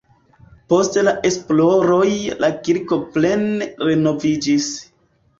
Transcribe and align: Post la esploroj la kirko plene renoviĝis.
Post 0.71 0.95
la 1.07 1.11
esploroj 1.29 2.07
la 2.45 2.49
kirko 2.67 2.97
plene 3.17 3.67
renoviĝis. 3.89 4.71